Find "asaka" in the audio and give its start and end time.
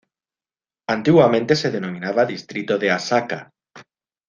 2.89-3.51